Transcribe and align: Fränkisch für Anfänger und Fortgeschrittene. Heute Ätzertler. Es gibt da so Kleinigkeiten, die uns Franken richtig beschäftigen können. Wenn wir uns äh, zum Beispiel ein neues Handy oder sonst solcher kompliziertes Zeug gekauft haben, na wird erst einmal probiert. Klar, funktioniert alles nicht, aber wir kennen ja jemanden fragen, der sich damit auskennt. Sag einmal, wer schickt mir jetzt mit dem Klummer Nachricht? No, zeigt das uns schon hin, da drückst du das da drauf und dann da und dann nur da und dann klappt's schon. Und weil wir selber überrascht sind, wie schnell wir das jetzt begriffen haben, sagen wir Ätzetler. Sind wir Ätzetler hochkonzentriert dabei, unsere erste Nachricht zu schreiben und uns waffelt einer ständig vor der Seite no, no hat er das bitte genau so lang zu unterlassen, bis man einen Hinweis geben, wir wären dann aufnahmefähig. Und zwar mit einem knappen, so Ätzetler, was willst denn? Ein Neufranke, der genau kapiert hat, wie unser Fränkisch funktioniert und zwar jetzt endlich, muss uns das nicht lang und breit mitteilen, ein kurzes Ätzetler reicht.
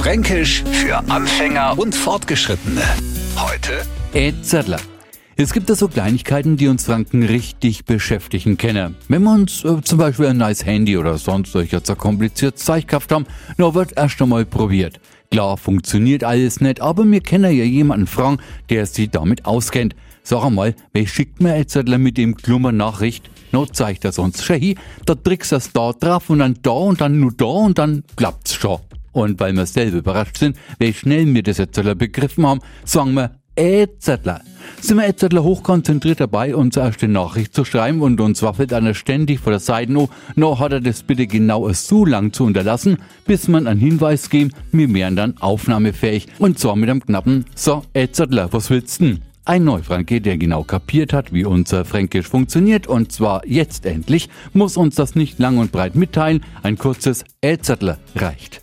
Fränkisch 0.00 0.64
für 0.64 0.96
Anfänger 1.10 1.78
und 1.78 1.94
Fortgeschrittene. 1.94 2.80
Heute 3.36 3.82
Ätzertler. 4.14 4.80
Es 5.36 5.52
gibt 5.52 5.68
da 5.68 5.74
so 5.74 5.88
Kleinigkeiten, 5.88 6.56
die 6.56 6.68
uns 6.68 6.86
Franken 6.86 7.22
richtig 7.22 7.84
beschäftigen 7.84 8.56
können. 8.56 8.96
Wenn 9.08 9.22
wir 9.24 9.34
uns 9.34 9.62
äh, 9.62 9.82
zum 9.82 9.98
Beispiel 9.98 10.28
ein 10.28 10.38
neues 10.38 10.64
Handy 10.64 10.96
oder 10.96 11.18
sonst 11.18 11.52
solcher 11.52 11.82
kompliziertes 11.82 12.64
Zeug 12.64 12.88
gekauft 12.88 13.12
haben, 13.12 13.26
na 13.58 13.74
wird 13.74 13.92
erst 13.94 14.22
einmal 14.22 14.46
probiert. 14.46 15.00
Klar, 15.30 15.58
funktioniert 15.58 16.24
alles 16.24 16.62
nicht, 16.62 16.80
aber 16.80 17.04
wir 17.04 17.20
kennen 17.20 17.54
ja 17.54 17.64
jemanden 17.64 18.06
fragen, 18.06 18.38
der 18.70 18.86
sich 18.86 19.10
damit 19.10 19.44
auskennt. 19.44 19.94
Sag 20.22 20.42
einmal, 20.42 20.74
wer 20.94 21.06
schickt 21.06 21.42
mir 21.42 21.58
jetzt 21.58 21.76
mit 21.76 22.16
dem 22.16 22.36
Klummer 22.36 22.72
Nachricht? 22.72 23.30
No, 23.52 23.66
zeigt 23.66 24.06
das 24.06 24.18
uns 24.18 24.42
schon 24.42 24.60
hin, 24.60 24.78
da 25.04 25.14
drückst 25.14 25.52
du 25.52 25.56
das 25.56 25.72
da 25.74 25.92
drauf 25.92 26.30
und 26.30 26.38
dann 26.38 26.56
da 26.62 26.70
und 26.70 27.02
dann 27.02 27.20
nur 27.20 27.32
da 27.32 27.44
und 27.44 27.78
dann 27.78 28.02
klappt's 28.16 28.54
schon. 28.54 28.78
Und 29.12 29.40
weil 29.40 29.52
wir 29.54 29.66
selber 29.66 29.98
überrascht 29.98 30.38
sind, 30.38 30.56
wie 30.78 30.92
schnell 30.92 31.32
wir 31.34 31.42
das 31.42 31.58
jetzt 31.58 31.80
begriffen 31.98 32.46
haben, 32.46 32.60
sagen 32.84 33.14
wir 33.14 33.32
Ätzetler. 33.56 34.40
Sind 34.80 34.96
wir 34.96 35.06
Ätzetler 35.06 35.42
hochkonzentriert 35.42 36.20
dabei, 36.20 36.54
unsere 36.54 36.86
erste 36.86 37.08
Nachricht 37.08 37.54
zu 37.54 37.64
schreiben 37.64 38.00
und 38.00 38.20
uns 38.20 38.42
waffelt 38.42 38.72
einer 38.72 38.94
ständig 38.94 39.40
vor 39.40 39.52
der 39.52 39.60
Seite 39.60 39.92
no, 39.92 40.08
no 40.34 40.58
hat 40.58 40.72
er 40.72 40.80
das 40.80 41.02
bitte 41.02 41.26
genau 41.26 41.70
so 41.72 42.06
lang 42.06 42.32
zu 42.32 42.44
unterlassen, 42.44 42.96
bis 43.26 43.48
man 43.48 43.66
einen 43.66 43.80
Hinweis 43.80 44.30
geben, 44.30 44.52
wir 44.72 44.92
wären 44.94 45.16
dann 45.16 45.36
aufnahmefähig. 45.38 46.28
Und 46.38 46.58
zwar 46.58 46.76
mit 46.76 46.88
einem 46.88 47.04
knappen, 47.04 47.44
so 47.54 47.82
Ätzetler, 47.92 48.50
was 48.52 48.70
willst 48.70 49.00
denn? 49.00 49.20
Ein 49.44 49.64
Neufranke, 49.64 50.20
der 50.20 50.38
genau 50.38 50.62
kapiert 50.62 51.12
hat, 51.12 51.32
wie 51.32 51.44
unser 51.44 51.84
Fränkisch 51.84 52.28
funktioniert 52.28 52.86
und 52.86 53.10
zwar 53.10 53.46
jetzt 53.46 53.84
endlich, 53.84 54.28
muss 54.52 54.76
uns 54.76 54.94
das 54.94 55.14
nicht 55.14 55.38
lang 55.38 55.58
und 55.58 55.72
breit 55.72 55.96
mitteilen, 55.96 56.44
ein 56.62 56.78
kurzes 56.78 57.24
Ätzetler 57.40 57.98
reicht. 58.14 58.62